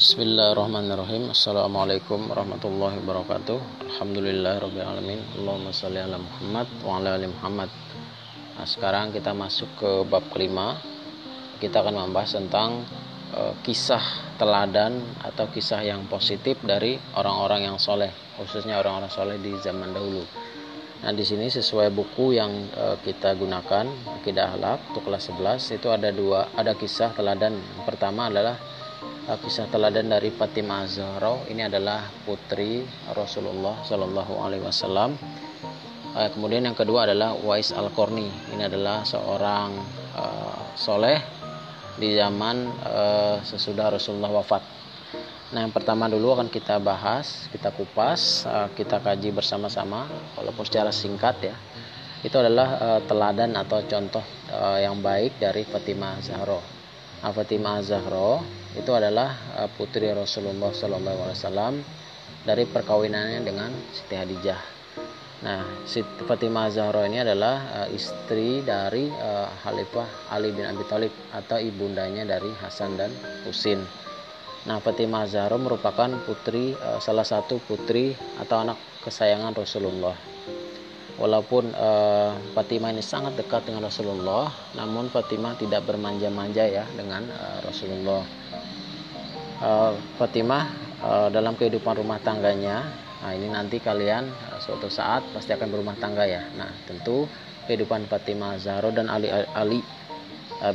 [0.00, 1.28] Bismillahirrahmanirrahim.
[1.28, 3.84] Assalamualaikum warahmatullahi wabarakatuh.
[3.84, 5.20] Alhamdulillah Rabbil Alamin.
[5.36, 7.68] Allahumma salli ala Muhammad wa ala ali Muhammad.
[8.56, 10.80] Nah sekarang kita masuk ke bab kelima.
[11.60, 12.88] Kita akan membahas tentang
[13.36, 14.00] uh, kisah
[14.40, 18.08] teladan atau kisah yang positif dari orang-orang yang soleh
[18.40, 20.24] Khususnya orang-orang soleh di zaman dahulu.
[21.04, 23.84] Nah, di sini sesuai buku yang uh, kita gunakan,
[24.16, 27.60] Akidah Ahlak untuk kelas 11 itu ada dua ada kisah teladan.
[27.84, 28.79] Pertama adalah
[29.28, 31.44] kisah teladan dari Fatimah Zahra.
[31.50, 35.18] Ini adalah putri Rasulullah Shallallahu alaihi wasallam.
[36.10, 38.26] Uh, kemudian yang kedua adalah Wais Al-Qarni.
[38.56, 39.70] Ini adalah seorang
[40.16, 41.20] uh, soleh
[42.00, 44.62] di zaman uh, sesudah Rasulullah wafat.
[45.50, 50.06] Nah, yang pertama dulu akan kita bahas, kita kupas, uh, kita kaji bersama-sama,
[50.38, 51.54] walaupun secara singkat ya.
[52.26, 56.79] Itu adalah uh, teladan atau contoh uh, yang baik dari Fatimah Zahra.
[57.20, 58.40] Fatimah Zahra
[58.72, 61.76] itu adalah uh, putri Rasulullah SAW
[62.48, 64.60] dari perkawinannya dengan Siti Hadijah.
[65.44, 71.12] Nah, Siti Fatimah Zahra ini adalah uh, istri dari uh, Khalifah Ali bin Abi Thalib
[71.36, 73.12] atau ibundanya dari Hasan dan
[73.44, 73.84] Husin.
[74.64, 80.16] Nah, Fatimah Zahra merupakan putri salah satu putri atau anak kesayangan Rasulullah.
[81.20, 87.60] Walaupun uh, Fatimah ini sangat dekat dengan Rasulullah, namun Fatimah tidak bermanja-manja ya dengan uh,
[87.60, 88.24] Rasulullah.
[89.60, 90.88] Uh, Fatimah
[91.32, 92.84] dalam kehidupan rumah tangganya,
[93.24, 94.28] nah ini nanti kalian
[94.60, 96.44] suatu saat pasti akan berumah tangga ya.
[96.60, 97.24] Nah, tentu
[97.64, 99.80] kehidupan Fatimah Zahra dan Ali Ali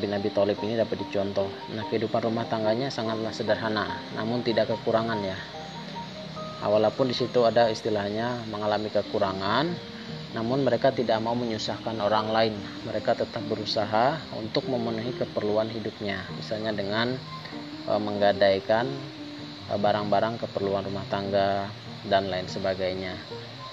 [0.00, 1.44] bin Abi Thalib ini dapat dicontoh.
[1.76, 5.36] Nah, kehidupan rumah tangganya sangatlah sederhana, namun tidak kekurangan ya.
[6.64, 9.76] Nah, walaupun di situ ada istilahnya mengalami kekurangan,
[10.34, 12.54] namun mereka tidak mau menyusahkan orang lain.
[12.90, 17.14] Mereka tetap berusaha untuk memenuhi keperluan hidupnya, misalnya dengan
[17.86, 18.90] e, menggadaikan
[19.70, 21.70] eh, barang-barang keperluan rumah tangga
[22.10, 23.14] dan lain sebagainya.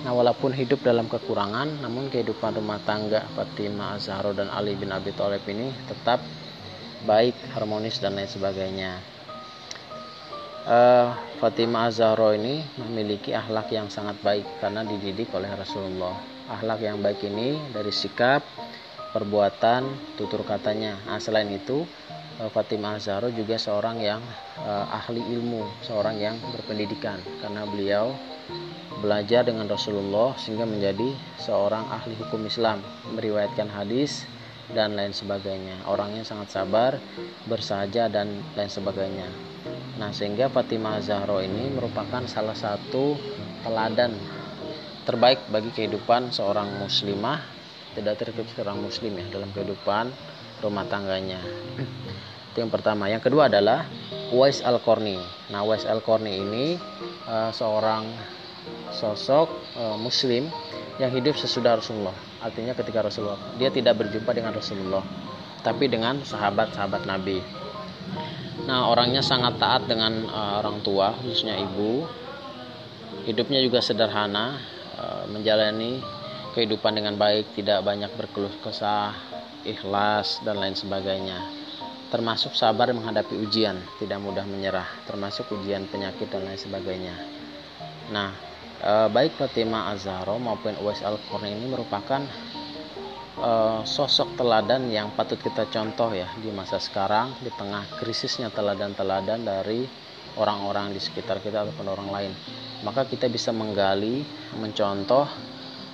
[0.00, 5.12] Nah, walaupun hidup dalam kekurangan, namun kehidupan rumah tangga Fatimah Azharo dan Ali bin Abi
[5.12, 6.24] Thalib ini tetap
[7.04, 8.96] baik, harmonis dan lain sebagainya.
[10.64, 16.39] Uh, Fatimah Azharo ini memiliki akhlak yang sangat baik karena dididik oleh Rasulullah.
[16.50, 18.42] Akhlak yang baik ini dari sikap,
[19.14, 20.98] perbuatan, tutur katanya.
[21.06, 21.86] Nah, selain itu,
[22.42, 24.18] uh, Fatimah Azharo juga seorang yang
[24.58, 28.18] uh, ahli ilmu, seorang yang berpendidikan karena beliau
[28.98, 32.82] belajar dengan Rasulullah sehingga menjadi seorang ahli hukum Islam,
[33.14, 34.26] meriwayatkan hadis
[34.74, 35.86] dan lain sebagainya.
[35.86, 36.98] Orangnya sangat sabar,
[37.46, 39.28] bersahaja dan lain sebagainya.
[39.98, 43.18] Nah, sehingga Fatimah Zahra ini merupakan salah satu
[43.66, 44.16] teladan
[45.04, 47.40] terbaik bagi kehidupan seorang muslimah,
[47.96, 50.12] tidak terkait seorang muslim ya dalam kehidupan
[50.60, 51.40] rumah tangganya.
[52.50, 53.06] Itu yang pertama.
[53.06, 53.86] Yang kedua adalah
[54.34, 55.18] Wais Al-Qarni.
[55.54, 56.64] Nah, Wais Al-Qarni ini
[57.26, 58.10] uh, seorang
[58.92, 60.50] sosok e, muslim
[61.00, 62.12] yang hidup sesudah Rasulullah.
[62.44, 65.04] Artinya ketika Rasulullah dia tidak berjumpa dengan Rasulullah,
[65.64, 67.40] tapi dengan sahabat-sahabat Nabi.
[68.68, 72.04] Nah, orangnya sangat taat dengan e, orang tua, khususnya ibu.
[73.20, 74.60] Hidupnya juga sederhana,
[75.30, 76.02] menjalani
[76.52, 79.14] kehidupan dengan baik, tidak banyak berkeluh kesah,
[79.64, 81.38] ikhlas dan lain sebagainya.
[82.10, 87.14] Termasuk sabar menghadapi ujian, tidak mudah menyerah, termasuk ujian penyakit dan lain sebagainya.
[88.10, 88.34] Nah,
[88.82, 92.22] eh, baik Fatimah Azharo maupun Uwais Al-Qarni ini merupakan
[93.38, 99.46] eh, sosok teladan yang patut kita contoh ya di masa sekarang di tengah krisisnya teladan-teladan
[99.46, 99.86] dari
[100.38, 102.32] orang-orang di sekitar kita ataupun orang lain.
[102.86, 104.22] Maka kita bisa menggali,
[104.58, 105.26] mencontoh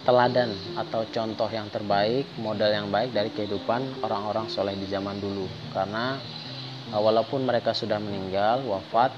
[0.06, 5.50] teladan atau contoh yang terbaik, modal yang baik dari kehidupan orang-orang soleh di zaman dulu.
[5.74, 6.14] Karena
[6.94, 9.10] eh, walaupun mereka sudah meninggal, wafat,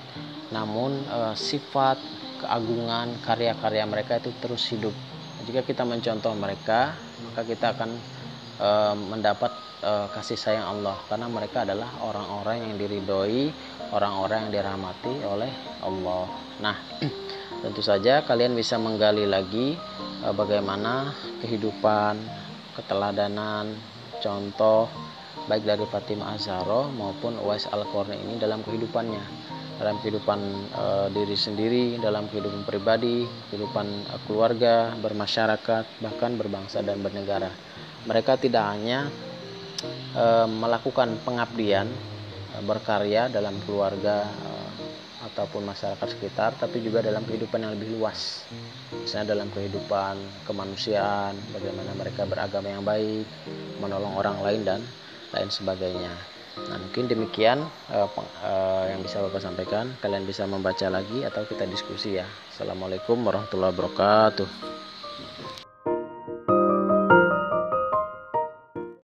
[0.49, 2.01] namun uh, sifat
[2.41, 4.97] keagungan karya-karya mereka itu terus hidup.
[5.45, 8.01] Jika kita mencontoh mereka, maka kita akan
[8.59, 13.51] e, mendapat e, kasih sayang Allah karena mereka adalah orang-orang yang diridhoi,
[13.95, 16.27] orang-orang yang dirahmati oleh Allah.
[16.61, 16.77] Nah,
[17.65, 19.79] tentu saja kalian bisa menggali lagi
[20.23, 22.19] e, bagaimana kehidupan,
[22.75, 23.75] keteladanan,
[24.19, 24.91] contoh
[25.49, 29.49] baik dari Fatimah Azharo maupun Uwais Al-Qarni ini dalam kehidupannya
[29.79, 30.41] dalam kehidupan
[30.75, 37.55] uh, diri sendiri, dalam kehidupan pribadi, kehidupan uh, keluarga, bermasyarakat, bahkan berbangsa dan bernegara.
[38.09, 39.13] Mereka tidak hanya
[40.17, 41.93] uh, melakukan pengabdian,
[42.57, 44.71] uh, berkarya dalam keluarga uh,
[45.29, 48.49] ataupun masyarakat sekitar, tapi juga dalam kehidupan yang lebih luas.
[48.97, 53.29] Misalnya dalam kehidupan kemanusiaan, bagaimana mereka beragama yang baik,
[53.77, 54.81] menolong orang lain dan
[55.37, 56.17] lain sebagainya.
[56.59, 57.61] Nah, mungkin demikian
[57.93, 58.09] uh,
[58.43, 59.95] uh, yang bisa Bapak sampaikan.
[60.01, 62.27] Kalian bisa membaca lagi atau kita diskusi ya.
[62.51, 64.88] Assalamualaikum warahmatullahi wabarakatuh.